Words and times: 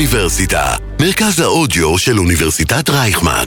האוניברסיטה, 0.00 0.76
מרכז 1.00 1.40
האודיו 1.40 1.98
של 1.98 2.18
אוניברסיטת 2.18 2.90
רייכמן. 2.90 3.44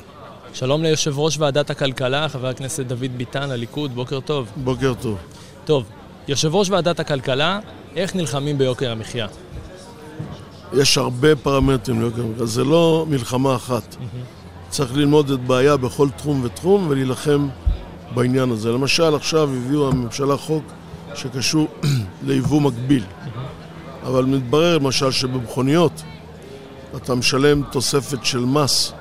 שלום 0.54 0.84
ליושב 0.84 1.20
ראש 1.20 1.38
ועדת 1.38 1.70
הכלכלה, 1.70 2.30
חבר 2.30 2.48
הכנסת 2.48 2.86
דוד 2.86 3.18
ביטן, 3.18 3.52
הליכוד, 3.52 3.96
בוקר 3.96 4.20
טוב. 4.20 4.52
בוקר 4.56 4.94
טוב. 5.02 5.18
טוב, 5.66 5.84
יושב 6.28 6.56
ראש 6.56 6.70
ועדת 6.70 7.00
הכלכלה, 7.00 7.60
איך 7.96 8.16
נלחמים 8.16 8.58
ביוקר 8.58 8.92
המחיה? 8.92 9.28
יש 10.74 10.98
הרבה 10.98 11.36
פרמטרים 11.36 12.02
ליוקר 12.02 12.22
המחיה, 12.22 12.46
זה 12.46 12.64
לא 12.64 13.06
מלחמה 13.10 13.56
אחת. 13.56 13.96
צריך 14.70 14.96
ללמוד 14.96 15.30
את 15.30 15.40
בעיה 15.40 15.78
בכל 15.78 16.10
תחום 16.18 16.42
ותחום 16.44 16.88
ולהילחם 16.90 17.48
בעניין 18.14 18.52
הזה. 18.52 18.72
למשל, 18.72 19.16
עכשיו 19.16 19.50
הביאו 19.50 19.88
הממשלה 19.88 20.38
חוק 20.38 20.64
שקשור 21.16 21.68
ליבוא 22.28 22.62
מקביל. 22.62 23.04
אבל 24.06 24.26
מתברר 24.26 24.78
למשל 24.78 25.12
שבמכוניות 25.12 26.04
אתה 26.96 27.16
משלם 27.16 27.64
תוספת 27.72 28.26
של 28.26 28.40
מס 28.40 28.94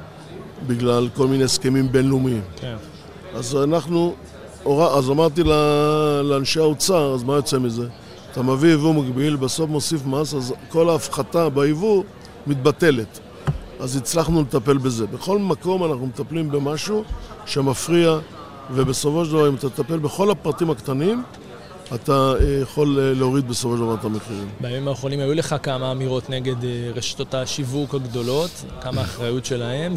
בגלל 0.66 1.08
כל 1.14 1.26
מיני 1.26 1.44
הסכמים 1.44 1.92
בינלאומיים. 1.92 2.42
כן. 2.60 2.76
אז 3.34 3.56
אנחנו, 3.56 4.14
אז 4.96 5.10
אמרתי 5.10 5.42
לאנשי 6.22 6.60
האוצר, 6.60 7.14
אז 7.14 7.22
מה 7.22 7.34
יוצא 7.34 7.58
מזה? 7.58 7.86
אתה 8.32 8.42
מביא 8.42 8.72
יבוא 8.72 8.94
מקביל, 8.94 9.36
בסוף 9.36 9.70
מוסיף 9.70 10.06
מס, 10.06 10.34
אז 10.34 10.54
כל 10.68 10.88
ההפחתה 10.88 11.48
ביבוא 11.48 12.02
מתבטלת. 12.46 13.18
אז 13.80 13.96
הצלחנו 13.96 14.42
לטפל 14.42 14.78
בזה. 14.78 15.06
בכל 15.06 15.38
מקום 15.38 15.84
אנחנו 15.84 16.06
מטפלים 16.06 16.50
במשהו 16.50 17.04
שמפריע, 17.46 18.18
ובסופו 18.70 19.24
של 19.24 19.30
דבר, 19.30 19.48
אם 19.48 19.54
אתה 19.54 19.70
תטפל 19.70 19.98
בכל 19.98 20.30
הפרטים 20.30 20.70
הקטנים, 20.70 21.22
אתה 21.94 22.32
אה, 22.40 22.58
יכול 22.62 22.98
אה, 22.98 23.14
להוריד 23.14 23.48
בסופו 23.48 23.76
של 23.76 23.82
דבר 23.82 23.94
את 23.94 24.04
המחירים. 24.04 24.48
בימים 24.60 24.88
האחרונים 24.88 25.20
היו 25.20 25.34
לך 25.34 25.56
כמה 25.62 25.92
אמירות 25.92 26.30
נגד 26.30 26.64
אה, 26.64 26.90
רשתות 26.94 27.34
השיווק 27.34 27.94
הגדולות, 27.94 28.50
כמה 28.80 29.02
אחריות 29.02 29.44
שלהם, 29.44 29.94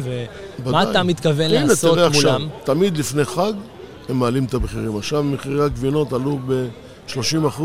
ומה. 0.64 0.90
אתה 0.90 1.02
מתכוון 1.02 1.50
הנה, 1.50 1.64
לעשות 1.64 1.94
תראה 1.94 2.06
עכשיו, 2.06 2.32
מולם? 2.32 2.48
תמיד 2.64 2.96
לפני 2.96 3.24
חג 3.24 3.52
הם 4.08 4.18
מעלים 4.18 4.44
את 4.44 4.54
המחירים. 4.54 4.96
עכשיו 4.96 5.22
מחירי 5.22 5.64
הגבינות 5.64 6.12
עלו 6.12 6.38
ב-30% 6.46 7.62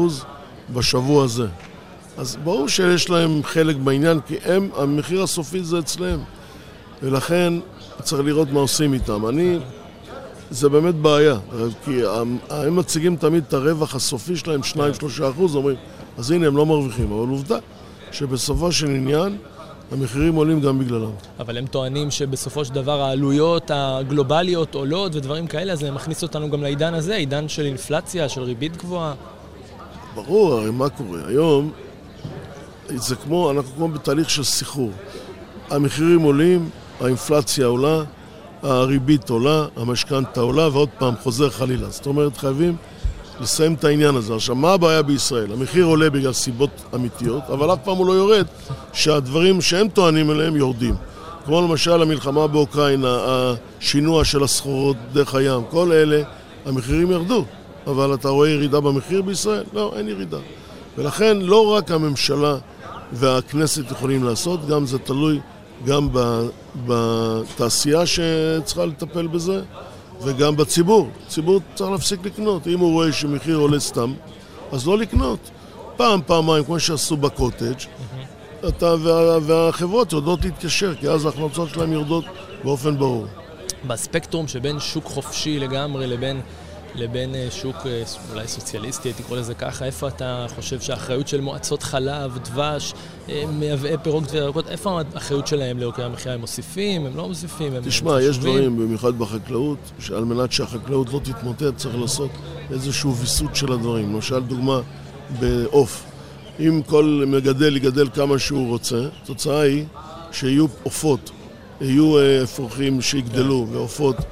בשבוע 0.70 1.24
הזה. 1.24 1.48
אז 2.18 2.38
ברור 2.44 2.68
שיש 2.68 3.10
להם 3.10 3.44
חלק 3.44 3.76
בעניין, 3.76 4.20
כי 4.28 4.36
הם, 4.46 4.70
המחיר 4.76 5.24
הסופי 5.24 5.64
זה 5.64 5.80
אצלם. 5.80 6.20
ולכן 7.04 7.54
צריך 8.02 8.22
לראות 8.26 8.52
מה 8.52 8.60
עושים 8.60 8.94
איתם. 8.94 9.28
אני, 9.28 9.60
זה 10.52 10.70
באמת 10.70 10.96
בעיה, 10.96 11.36
כי 11.86 12.02
הם, 12.50 12.76
מציגים 12.76 13.16
תמיד 13.16 13.44
את 13.48 13.54
הרווח 13.54 13.96
הסופי 13.96 14.38
שלהם, 14.38 14.62
2-3 14.62 14.78
אחוז, 15.32 15.56
אומרים, 15.56 15.76
אז 16.18 16.32
הנה 16.32 16.48
הם 16.48 16.58
לא 16.58 16.66
מרוויחים. 16.66 17.12
אבל 17.12 17.30
עובדה 17.30 17.58
שבסופו 18.12 18.72
של 18.72 18.88
עניין 18.88 19.38
המחירים 19.92 20.36
עולים 20.36 20.62
גם 20.62 20.80
בגללם. 20.80 21.12
אבל 21.40 21.58
הם 21.58 21.66
טוענים 21.66 22.12
שבסופו 22.12 22.66
של 22.66 22.74
דבר 22.74 23.02
העלויות 23.02 23.72
הגלובליות 23.74 24.76
עולות 24.76 25.16
ודברים 25.16 25.48
כאלה, 25.48 25.74
אז 25.74 25.80
זה 25.80 25.92
מכניס 25.92 26.24
אותנו 26.24 26.50
גם 26.50 26.64
לעידן 26.64 26.94
הזה, 26.94 27.16
עידן 27.16 27.50
של 27.50 27.66
אינפלציה, 27.66 28.30
של 28.30 28.42
ריבית 28.42 28.78
גבוהה. 28.78 29.14
ברור, 30.16 30.54
הרי 30.54 30.72
מה 30.72 30.90
קורה? 30.90 31.20
היום 31.28 31.72
זה 32.88 33.16
כמו, 33.16 33.52
אנחנו 33.52 33.76
כמו 33.76 33.88
בתהליך 33.88 34.30
של 34.30 34.44
סחרור. 34.44 34.92
המחירים 35.70 36.22
עולים, 36.22 36.70
האינפלציה 37.02 37.66
עולה, 37.66 38.04
הריבית 38.64 39.30
עולה, 39.30 39.66
המשכנתה 39.76 40.42
עולה, 40.42 40.68
ועוד 40.68 40.90
פעם 40.98 41.14
חוזר 41.24 41.50
חלילה. 41.50 41.90
זאת 41.90 42.06
אומרת, 42.06 42.38
חייבים 42.38 42.76
לסיים 43.42 43.74
את 43.74 43.84
העניין 43.84 44.16
הזה. 44.16 44.36
עכשיו, 44.36 44.56
מה 44.56 44.74
הבעיה 44.74 45.02
בישראל? 45.02 45.52
המחיר 45.52 45.86
עולה 45.86 46.10
בגלל 46.10 46.34
סיבות 46.34 46.70
אמיתיות, 46.96 47.44
אבל 47.54 47.74
אף 47.74 47.78
פעם 47.84 47.98
הוא 47.98 48.08
לא 48.08 48.14
יורד, 48.14 48.46
שהדברים 48.94 49.62
שהם 49.62 49.88
טוענים 49.88 50.32
אליהם 50.32 50.56
יורדים. 50.56 50.96
כמו 51.46 51.62
למשל 51.62 52.02
המלחמה 52.02 52.48
באוקראינה, 52.48 53.18
השינוע 53.80 54.26
של 54.26 54.44
הסחורות 54.44 54.98
דרך 55.14 55.36
הים, 55.36 55.62
כל 55.70 55.92
אלה, 55.92 56.22
המחירים 56.66 57.12
ירדו. 57.12 57.46
אבל 57.88 58.14
אתה 58.14 58.30
רואה 58.30 58.50
ירידה 58.50 58.80
במחיר 58.80 59.22
בישראל? 59.22 59.64
לא, 59.74 59.94
אין 59.96 60.08
ירידה. 60.08 60.38
ולכן 60.98 61.38
לא 61.38 61.68
רק 61.68 61.92
הממשלה 61.92 62.56
והכנסת 63.12 63.92
יכולים 63.92 64.24
לעשות, 64.24 64.68
גם 64.68 64.86
זה 64.86 65.00
תלוי 65.00 65.40
גם 65.86 66.10
בתעשייה 66.88 68.06
שצריכה 68.06 68.86
לטפל 68.86 69.28
בזה 69.28 69.62
וגם 70.24 70.56
בציבור. 70.56 71.10
הציבור 71.28 71.62
צריך 71.76 71.92
להפסיק 71.92 72.26
לקנות. 72.26 72.68
אם 72.68 72.80
הוא 72.80 72.92
רואה 72.92 73.12
שמחיר 73.12 73.58
עולה 73.58 73.80
סתם, 73.80 74.14
אז 74.72 74.88
לא 74.88 74.98
לקנות. 74.98 75.40
פעם, 75.98 76.20
פעמיים, 76.26 76.64
כמו 76.64 76.80
שעשו 76.80 77.18
בקוטג', 77.18 77.74
אתה, 78.68 78.96
וה, 79.04 79.38
והחברות 79.42 80.14
יודעות 80.14 80.46
להתקשר, 80.46 80.96
כי 80.96 81.10
אז 81.10 81.26
ההכנסות 81.26 81.70
שלהם 81.70 81.94
יורדות 81.94 82.26
באופן 82.64 82.98
ברור. 82.98 83.26
בספקטרום 83.88 84.48
שבין 84.48 84.80
שוק 84.80 85.06
חופשי 85.06 85.60
לגמרי 85.60 86.08
לבין, 86.08 86.42
לבין 86.96 87.36
אה, 87.36 87.48
שוק 87.52 87.76
אה, 87.86 88.04
אולי 88.32 88.48
סוציאליסטי, 88.48 89.08
הייתי 89.08 89.24
קורא 89.24 89.40
לזה 89.40 89.54
ככה, 89.54 89.86
איפה 89.86 90.08
אתה 90.08 90.46
חושב 90.56 90.80
שהאחריות 90.80 91.28
של 91.28 91.42
מועצות 91.42 91.84
חלב, 91.84 92.38
דבש, 92.44 92.94
אה, 93.30 93.44
מייבאי 93.60 93.98
פירות 94.04 94.32
וירקות, 94.32 94.68
איפה 94.68 95.02
האחריות 95.14 95.48
שלהם 95.48 95.80
ליוקר 95.80 96.06
המחיה? 96.06 96.34
הם 96.34 96.40
מוסיפים, 96.42 97.06
הם 97.06 97.18
לא 97.18 97.28
מוסיפים? 97.28 97.74
הם 97.74 97.82
תשמע, 97.86 98.22
יש? 98.22 98.38
דברים, 98.38 98.78
במיוחד 98.78 99.20
בחקלאות, 99.20 99.78
שעל 100.00 100.26
מנת 100.26 100.52
שהחקלאות 100.52 101.14
לא 101.14 101.20
תתמוטט, 101.24 101.78
צריך 101.78 101.96
לעשות 101.96 102.32
איזשהו 102.72 103.16
ויסות 103.16 103.56
של 103.56 103.72
הדברים. 103.72 104.14
למשל, 104.14 104.40
דוגמה, 104.40 104.82
בעוף. 105.40 106.04
אם 106.60 106.82
כל 106.86 107.24
מגדל 107.28 107.76
יגדל 107.76 108.10
כמה 108.14 108.40
שהוא 108.40 108.68
רוצה, 108.68 109.08
התוצאה 109.24 109.62
היא 109.62 109.86
שיהיו 110.32 110.66
עופות, 110.84 111.32
יהיו 111.82 112.16
אפרוחים 112.44 113.02
שיגדלו, 113.02 113.68
ועופות, 113.72 114.16
אה, 114.20 114.24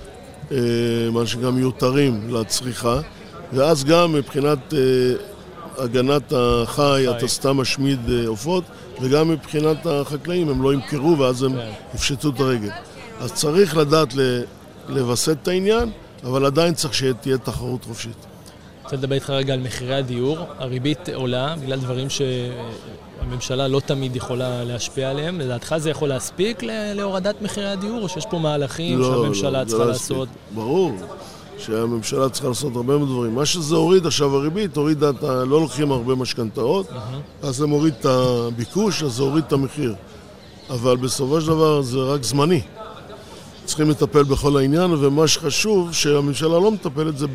מה 1.11 1.25
שגם 1.25 1.55
מיותרים 1.55 2.35
לצריכה, 2.35 2.99
ואז 3.53 3.83
גם 3.83 4.13
מבחינת 4.13 4.73
אה, 4.73 4.79
הגנת 5.83 6.33
החי, 6.35 7.05
אתה 7.09 7.27
סתם 7.27 7.57
משמיד 7.57 7.99
אה, 8.09 8.27
עופות, 8.27 8.63
וגם 9.01 9.29
מבחינת 9.29 9.85
החקלאים, 9.85 10.49
הם 10.49 10.61
לא 10.61 10.73
ימכרו 10.73 11.17
ואז 11.17 11.43
הם 11.43 11.51
כן. 11.51 11.69
יפשטו 11.95 12.29
את 12.29 12.39
הרגל. 12.39 12.69
אז 13.19 13.33
צריך 13.33 13.77
לדעת 13.77 14.13
לווסת 14.87 15.37
את 15.41 15.47
העניין, 15.47 15.91
אבל 16.23 16.45
עדיין 16.45 16.73
צריך 16.73 16.93
שתהיה 16.93 17.37
תחרות 17.37 17.85
חופשית. 17.85 18.25
רוצה 18.89 18.97
לדבר 18.97 19.15
איתך 19.15 19.29
רגע 19.29 19.53
על 19.53 19.59
מחירי 19.59 19.95
הדיור. 19.95 20.37
הריבית 20.57 21.09
עולה 21.13 21.55
בגלל 21.61 21.79
דברים 21.79 22.07
שהממשלה 22.09 23.67
לא 23.67 23.79
תמיד 23.79 24.15
יכולה 24.15 24.63
להשפיע 24.63 25.09
עליהם. 25.09 25.39
לדעתך 25.39 25.75
זה 25.77 25.89
יכול 25.89 26.09
להספיק 26.09 26.63
להורדת 26.95 27.41
מחירי 27.41 27.69
הדיור, 27.69 28.01
או 28.01 28.09
שיש 28.09 28.25
פה 28.29 28.39
מהלכים 28.39 29.03
שהממשלה 29.03 29.63
זה 29.63 29.69
צריכה 29.69 29.83
לא 29.83 29.91
לעשות? 29.91 30.27
יספיק. 30.27 30.55
ברור 30.55 30.91
שהממשלה 31.57 32.29
צריכה 32.29 32.47
לעשות 32.47 32.75
הרבה 32.75 32.97
מאוד 32.97 33.09
דברים. 33.09 33.35
מה 33.35 33.45
שזה 33.45 33.75
הוריד 33.75 34.05
עכשיו, 34.05 34.35
הריבית, 34.35 34.77
הורידה 34.77 35.09
את 35.09 35.23
ה... 35.23 35.45
לא 35.45 35.61
לוקחים 35.61 35.91
הרבה 35.91 36.15
משכנתאות, 36.15 36.87
אז 37.43 37.55
זה 37.55 37.67
מוריד 37.67 37.93
את 37.99 38.05
הביקוש, 38.05 39.03
אז 39.03 39.11
זה 39.11 39.23
הוריד 39.23 39.43
את 39.47 39.53
המחיר. 39.53 39.95
אבל 40.69 40.97
בסופו 40.97 41.41
של 41.41 41.47
דבר 41.47 41.81
זה 41.81 41.97
רק 41.97 42.23
זמני. 42.23 42.61
צריכים 43.69 43.89
לטפל 43.89 44.23
בכל 44.23 44.57
העניין, 44.57 44.91
ומה 44.91 45.27
שחשוב, 45.27 45.93
שהממשלה 45.93 46.59
לא 46.59 46.71
מטפלת 46.71 47.17
זה 47.17 47.27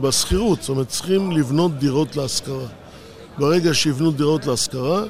בשכירות. 0.00 0.60
זאת 0.60 0.68
אומרת, 0.68 0.88
צריכים 0.88 1.32
לבנות 1.32 1.78
דירות 1.78 2.16
להשכרה. 2.16 2.66
ברגע 3.38 3.74
שיבנו 3.74 4.10
דירות 4.10 4.46
להשכרה, 4.46 5.02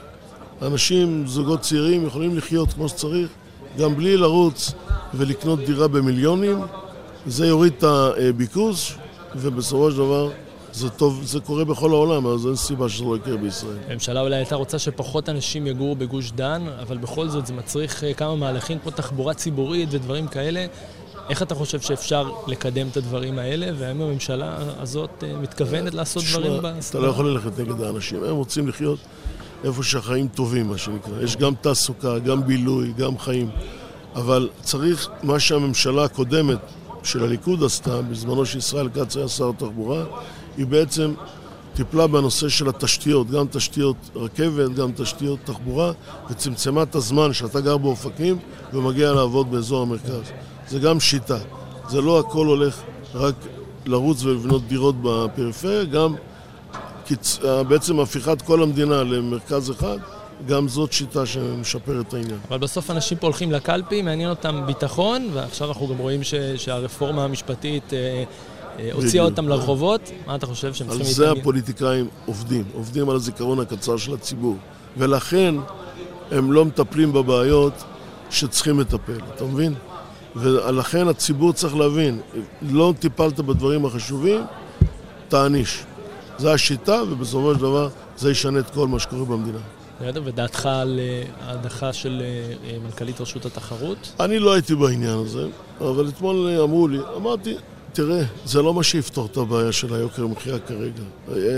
אנשים, 0.63 1.27
זוגות 1.27 1.61
צעירים, 1.61 2.07
יכולים 2.07 2.37
לחיות 2.37 2.73
כמו 2.73 2.89
שצריך, 2.89 3.29
גם 3.79 3.97
בלי 3.97 4.17
לרוץ 4.17 4.73
ולקנות 5.15 5.59
דירה 5.59 5.89
במיליונים. 5.89 6.59
זה 7.27 7.47
יוריד 7.47 7.73
את 7.79 7.85
הביקוש, 7.85 8.97
ובסופו 9.37 9.91
של 9.91 9.97
דבר 9.97 10.31
זה 10.75 10.91
טוב, 10.91 11.21
זה 11.25 11.41
קורה 11.41 11.65
בכל 11.65 11.91
העולם, 11.91 12.27
אז 12.27 12.47
אין 12.47 12.57
סיבה 12.57 12.89
שזה 12.89 13.05
לא 13.05 13.17
יקרה 13.17 13.37
בישראל. 13.37 13.77
הממשלה 13.89 14.21
אולי 14.21 14.37
הייתה 14.37 14.57
רוצה 14.57 14.79
שפחות 14.79 15.29
אנשים 15.29 15.67
יגורו 15.67 15.97
בגוש 15.97 16.33
דן, 16.33 16.67
אבל 16.83 16.97
בכל 16.99 17.29
זאת 17.29 17.47
זה 17.47 17.53
מצריך 17.53 18.05
אה, 18.05 18.15
כמה 18.15 18.37
מהלכים 18.37 18.79
כמו 18.79 18.91
תחבורה 18.91 19.35
ציבורית 19.35 19.89
ודברים 19.93 20.29
כאלה. 20.29 20.67
איך 21.31 21.43
אתה 21.43 21.55
חושב 21.55 21.81
שאפשר 21.81 22.31
לקדם 22.47 22.89
את 22.89 22.97
הדברים 22.97 23.39
האלה, 23.39 23.67
והאם 23.79 24.01
הממשלה 24.01 24.57
הזאת 24.81 25.25
אה, 25.25 25.37
מתכוונת 25.37 25.95
לעשות 25.95 26.23
תשמע, 26.23 26.41
דברים 26.41 26.61
אתה 26.61 26.73
בסדר? 26.79 27.01
לא 27.01 27.09
יכול 27.09 27.31
ללכת 27.31 27.59
נגד 27.59 27.81
האנשים, 27.81 28.25
הם 28.25 28.37
רוצים 28.37 28.69
לחיות 28.69 28.99
איפה 29.65 29.83
שהחיים 29.83 30.29
טובים, 30.29 30.69
מה 30.69 30.79
שנקרא. 30.79 31.23
יש 31.23 31.37
גם 31.37 31.55
תעסוקה, 31.61 32.19
גם 32.19 32.47
בילוי, 32.47 32.93
גם 32.97 33.19
חיים. 33.19 33.51
אבל 34.15 34.49
צריך, 34.63 35.09
מה 35.23 35.41
שהממשלה 35.41 36.05
הקודמת 36.05 36.59
של 37.03 37.25
הליכוד 37.25 37.65
עשתה, 37.65 38.03
בזמנו 38.03 38.47
שישראל 38.47 38.89
כץ 38.95 39.17
היה 39.17 39.29
שר 39.29 39.49
התחבורה, 39.49 40.05
היא 40.57 40.67
בעצם 40.67 41.15
טיפלה 41.75 42.07
בנושא 42.07 42.49
של 42.49 42.69
התשתיות, 42.69 43.31
גם 43.31 43.47
תשתיות 43.51 43.97
רכבת, 44.17 44.75
גם 44.75 44.93
תשתיות 44.97 45.39
תחבורה, 45.45 45.93
וצמצמה 46.31 46.83
את 46.83 46.95
הזמן 46.95 47.33
שאתה 47.33 47.61
גר 47.61 47.77
באופקים 47.77 48.39
ומגיע 48.73 49.13
לעבוד 49.13 49.51
באזור 49.51 49.83
המרכז. 49.83 50.33
זה 50.69 50.79
גם 50.79 51.01
שיטה. 51.01 51.39
זה 51.89 52.01
לא 52.01 52.19
הכל 52.19 52.47
הולך 52.47 52.81
רק 53.15 53.35
לרוץ 53.87 54.25
ולבנות 54.25 54.69
דירות 54.69 54.95
בפריפריה, 55.03 55.85
גם 55.85 56.15
קיצ... 57.07 57.39
בעצם 57.69 58.01
הפיכת 58.01 58.43
כל 58.43 58.63
המדינה 58.63 59.03
למרכז 59.03 59.71
אחד, 59.71 59.99
גם 60.47 60.69
זאת 60.69 60.93
שיטה 60.93 61.27
שמשפרת 61.27 62.09
את 62.09 62.15
העניין. 62.15 62.39
אבל 62.49 62.59
בסוף 62.59 62.91
אנשים 62.91 63.19
פה 63.19 63.27
הולכים 63.27 63.53
לקלפי, 63.53 64.03
מעניין 64.03 64.31
אותם 64.31 64.63
ביטחון, 64.67 65.29
ועכשיו 65.33 65.69
אנחנו 65.69 65.89
גם 65.89 65.99
רואים 65.99 66.23
ש, 66.23 66.35
שהרפורמה 66.57 67.25
המשפטית 67.25 67.93
אה, 67.93 68.25
הוציאה 68.93 69.25
אותם 69.25 69.49
לרחובות. 69.49 70.11
מה 70.27 70.35
אתה 70.35 70.47
חושב 70.47 70.75
שהם 70.75 70.89
צריכים 70.89 71.07
להתעניין? 71.07 71.29
על 71.31 71.35
זה 71.35 71.41
הפוליטיקאים 71.41 72.09
עובדים, 72.27 72.65
עובדים 72.75 73.11
על 73.11 73.17
הזיכרון 73.17 73.61
הקצר 73.61 73.97
של 73.97 74.15
הציבור. 74.15 74.57
ולכן 74.97 75.55
הם 76.31 76.53
לא 76.53 76.65
מטפלים 76.65 77.13
בבעיות 77.13 77.73
שצריכים 78.31 78.81
לטפל, 78.81 79.19
אתה 79.35 79.45
מבין? 79.45 79.75
ולכן 80.37 81.09
הציבור 81.09 81.53
צריך 81.53 81.77
להבין, 81.77 82.21
לא 82.63 82.95
טיפלת 82.99 83.41
בדברים 83.41 83.87
החשובים, 83.87 84.41
תעניש. 85.29 85.85
זו 86.39 86.53
השיטה, 86.53 87.03
ובסופו 87.11 87.55
של 87.55 87.61
דבר 87.61 87.89
זה 88.17 88.31
ישנה 88.31 88.59
את 88.59 88.71
כל 88.71 88.89
מה 88.89 88.99
שקורה 88.99 89.25
במדינה. 89.25 89.59
ודעתך 90.25 90.67
על 90.67 91.01
אה, 91.03 91.23
ההדחה 91.47 91.93
של 91.93 92.23
אה, 92.25 92.71
אה, 92.71 92.79
מנכ"לית 92.79 93.21
רשות 93.21 93.47
התחרות? 93.47 94.13
אני 94.21 94.39
לא 94.39 94.53
הייתי 94.53 94.75
בעניין 94.75 95.19
הזה, 95.19 95.47
אבל 95.81 96.09
אתמול 96.09 96.61
אמרו 96.63 96.89
לי, 96.89 96.99
אמרתי, 97.17 97.57
תראה, 97.95 98.23
זה 98.45 98.63
לא 98.63 98.75
מה 98.75 98.83
שיפתור 98.83 99.27
את 99.27 99.37
הבעיה 99.37 99.73
של 99.73 99.95
היוקר 99.95 100.25
המחיה 100.25 100.59
כרגע. 100.59 101.03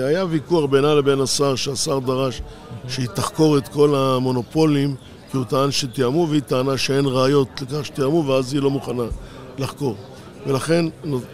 היה 0.09 0.25
ויכוח 0.25 0.65
בינה 0.71 0.95
לבין 0.95 1.21
השר, 1.21 1.57
שהשר 1.57 1.99
דרש 1.99 2.43
שהיא 2.89 3.07
תחקור 3.07 3.59
את 3.59 3.69
כל 3.69 3.95
המונופולים, 3.95 4.95
כי 5.31 5.37
הוא 5.37 5.45
טען 5.45 5.71
שתיאמו, 5.71 6.27
והיא 6.31 6.43
טענה 6.43 6.79
שאין 6.79 7.05
ראיות 7.07 7.49
לכך 7.63 7.85
שתיאמו, 7.87 8.27
ואז 8.27 8.53
היא 8.53 8.63
לא 8.63 8.71
מוכנה 8.71 9.03
לחקור. 9.59 9.97
ולכן, 10.47 10.85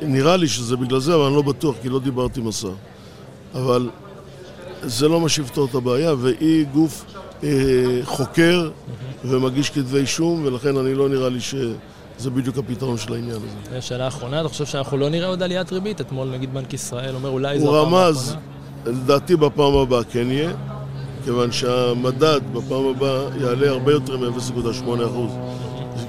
נראה 0.03 0.37
לי 0.37 0.49
שזה 0.49 0.77
בגלל 0.77 1.01
זה, 1.01 1.15
אבל 1.15 1.25
אני 1.25 1.35
לא 1.35 1.43
בטוח, 1.43 1.77
כי 1.83 1.89
לא 1.89 2.01
דיברתי 2.01 2.41
עם 2.41 2.49
השר. 2.49 2.75
אבל 3.55 3.91
זה 4.83 5.09
לא 5.09 5.21
מה 5.21 5.29
שיפתור 5.29 5.69
את 5.71 5.75
הבעיה, 5.75 6.15
והיא 6.15 6.67
גוף 6.67 7.05
אה, 7.45 7.49
חוקר 8.05 8.71
ומגיש 9.25 9.71
כתבי 9.71 9.99
אישום, 9.99 10.43
ולכן 10.45 10.77
אני 10.77 10.95
לא 10.95 11.09
נראה 11.09 11.29
לי 11.29 11.41
שזה 12.23 12.31
בדיוק 12.31 12.59
הפתרון 12.59 12.99
של 12.99 13.13
העניין 13.13 13.37
הזה. 13.37 13.83
שאלה 13.83 14.09
אחרונה, 14.09 14.41
אתה 14.41 14.49
חושב 14.49 14.67
שאנחנו 14.67 14.97
לא 14.97 15.09
נראה 15.09 15.29
עוד 15.29 15.43
עליית 15.43 15.73
ריבית? 15.73 16.01
אתמול 16.01 16.29
נגיד 16.29 16.55
בנק 16.55 16.75
ישראל 16.75 17.15
אומר 17.15 17.29
אולי 17.29 17.61
זו 17.61 17.65
הפעם 17.65 17.95
האחרונה? 17.95 17.97
הוא 17.97 18.09
רמז, 18.09 18.37
לדעתי 18.87 19.37
בפעם 19.37 19.75
הבאה 19.75 20.05
כן 20.05 20.31
יהיה, 20.31 20.51
כיוון 21.25 21.53
שהמדד 21.53 22.41
בפעם 22.53 22.87
הבאה 22.87 23.21
יעלה 23.41 23.71
הרבה 23.71 23.93
יותר 23.93 24.17
מ-0.8%. 24.17 24.91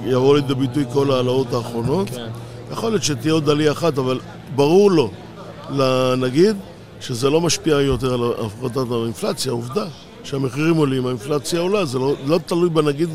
יבוא 0.06 0.36
לידי 0.36 0.54
ביטוי 0.54 0.84
כל 0.92 1.10
ההעלאות 1.10 1.52
האחרונות. 1.52 2.10
כן. 2.10 2.26
יכול 2.72 2.90
להיות 2.90 3.02
שתהיה 3.02 3.32
עוד 3.32 3.48
עלייה 3.48 3.72
אחת, 3.72 3.98
אבל 3.98 4.20
ברור 4.54 4.90
לו, 4.90 5.10
לנגיד, 5.70 6.56
שזה 7.00 7.30
לא 7.30 7.40
משפיע 7.40 7.80
יותר 7.80 8.14
על 8.14 8.20
הפחתת 8.46 8.90
האינפלציה, 8.90 9.52
עובדה 9.52 9.84
שהמחירים 10.24 10.76
עולים, 10.76 11.06
האינפלציה 11.06 11.60
עולה, 11.60 11.84
זה 11.84 11.98
לא, 11.98 12.14
לא 12.26 12.38
תלוי 12.46 12.68
בנגיד 12.68 13.08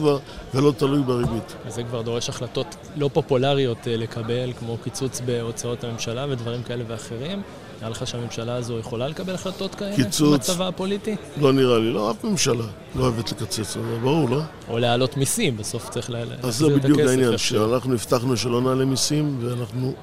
ולא 0.53 0.73
תלוי 0.77 1.01
בריבית. 1.01 1.55
וזה 1.67 1.83
כבר 1.83 2.01
דורש 2.01 2.29
החלטות 2.29 2.75
לא 2.97 3.09
פופולריות 3.13 3.87
אה, 3.87 3.97
לקבל, 3.97 4.53
כמו 4.59 4.77
קיצוץ 4.83 5.21
בהוצאות 5.25 5.83
הממשלה 5.83 6.25
ודברים 6.29 6.63
כאלה 6.63 6.83
ואחרים. 6.87 7.41
נראה 7.79 7.89
לך 7.89 8.07
שהממשלה 8.07 8.55
הזו 8.55 8.79
יכולה 8.79 9.07
לקבל 9.07 9.33
החלטות 9.33 9.75
כאלה? 9.75 9.95
קיצוץ... 9.95 10.33
במצבה 10.33 10.67
הפוליטי? 10.67 11.15
לא 11.41 11.53
נראה 11.53 11.79
לי, 11.79 11.93
לא, 11.93 12.11
אף 12.11 12.23
ממשלה 12.23 12.65
לא 12.95 13.03
אוהבת 13.03 13.31
לקצץ, 13.31 13.73
זה 13.73 13.79
ברור, 14.01 14.29
לא? 14.29 14.41
או 14.69 14.79
להעלות 14.79 15.17
מיסים, 15.17 15.57
בסוף 15.57 15.89
צריך 15.89 16.09
להחזיר 16.09 16.33
את 16.33 16.39
הכסף. 16.39 16.47
אז 16.47 16.57
זה 16.57 16.69
בדיוק 16.69 16.99
העניין, 16.99 17.37
שאנחנו 17.37 17.93
הבטחנו 17.93 18.37
שלא 18.37 18.61
נעלה 18.61 18.85
מיסים, 18.85 19.37
ואנחנו 19.41 19.93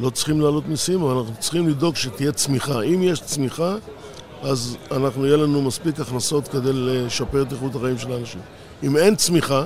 לא 0.00 0.10
צריכים 0.10 0.40
להעלות 0.40 0.68
מיסים, 0.68 1.02
אבל 1.02 1.16
אנחנו 1.16 1.34
צריכים 1.38 1.68
לדאוג 1.68 1.96
שתהיה 1.96 2.32
צמיחה. 2.32 2.82
אם 2.82 3.02
יש 3.02 3.20
צמיחה, 3.20 3.76
אז 4.42 4.76
אנחנו, 4.90 5.26
יהיה 5.26 5.36
לנו 5.36 5.62
מספיק 5.62 6.00
הכנסות 6.00 6.48
כדי 6.48 6.70
לשפר 6.72 7.42
את 7.42 7.52
איכות 7.52 7.74
החיים 7.74 7.98
של 7.98 8.12
האנשים. 8.12 8.40
אם 8.82 8.96
אין 8.96 9.16
צמיחה, 9.16 9.64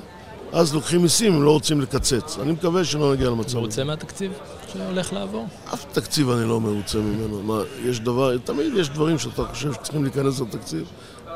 אז 0.53 0.75
לוקחים 0.75 1.03
מיסים, 1.03 1.35
הם 1.35 1.43
לא 1.43 1.51
רוצים 1.51 1.81
לקצץ. 1.81 2.39
אני 2.43 2.53
מקווה 2.53 2.85
שלא 2.85 3.13
נגיע 3.13 3.31
למצב. 3.31 3.59
מרוצה 3.59 3.85
מהתקציב 3.85 4.33
שהולך 4.73 5.13
לעבור? 5.13 5.47
אף 5.75 5.85
תקציב 5.93 6.31
אני 6.31 6.49
לא 6.49 6.61
מרוצה 6.61 6.99
ממנו. 6.99 7.43
מה, 7.43 7.61
יש 7.85 8.01
דבר, 8.01 8.39
תמיד 8.39 8.73
יש 8.77 8.89
דברים 8.89 9.19
שאתה 9.19 9.45
חושב 9.45 9.73
שצריכים 9.73 10.05
להיכנס 10.05 10.41
לתקציב 10.41 10.85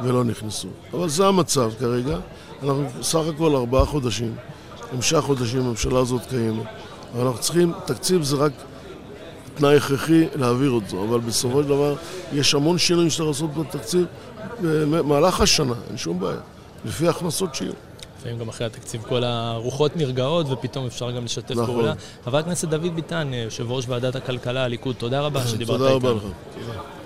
ולא 0.04 0.24
נכנסו. 0.24 0.68
אבל 0.94 1.08
זה 1.08 1.26
המצב 1.26 1.70
כרגע. 1.78 2.18
אנחנו 2.62 2.86
סך 3.02 3.20
הכל 3.34 3.56
ארבעה 3.56 3.84
חודשים, 3.84 4.34
חמישה 4.90 5.20
חודשים 5.20 5.60
הממשלה 5.60 5.98
הזאת 5.98 6.22
קיימת. 6.28 6.66
אבל 7.14 7.26
אנחנו 7.26 7.40
צריכים, 7.40 7.72
תקציב 7.84 8.22
זה 8.22 8.36
רק 8.36 8.52
תנאי 9.58 9.76
הכרחי 9.76 10.26
להעביר 10.36 10.70
אותו, 10.70 11.04
אבל 11.04 11.20
בסופו 11.20 11.62
של 11.62 11.68
דבר 11.68 11.94
יש 12.32 12.54
המון 12.54 12.78
שינויים 12.78 13.10
שצריך 13.10 13.28
לעשות 13.28 13.54
בתקציב 13.54 14.04
במהלך 14.62 15.40
השנה, 15.40 15.74
אין 15.88 15.96
שום 15.96 16.20
בעיה, 16.20 16.40
לפי 16.84 17.06
ההכנסות 17.06 17.54
שיהיו. 17.54 17.72
לפעמים 18.18 18.38
גם 18.38 18.48
אחרי 18.48 18.66
התקציב 18.66 19.02
כל 19.02 19.24
הרוחות 19.24 19.96
נרגעות 19.96 20.46
ופתאום 20.50 20.86
אפשר 20.86 21.10
גם 21.10 21.24
לשתף 21.24 21.50
נכון. 21.50 21.66
פעולה. 21.66 21.92
חבר 22.24 22.38
הכנסת 22.38 22.68
דוד 22.68 22.94
ביטן, 22.94 23.30
יושב 23.34 23.70
ראש 23.70 23.84
ועדת 23.88 24.16
הכלכלה, 24.16 24.64
הליכוד, 24.64 24.96
תודה 24.98 25.20
רבה 25.20 25.46
שדיברת 25.46 25.80
איתנו. 25.80 25.98
תודה 26.00 26.10
רבה 26.10 26.18
לך. 26.18 26.97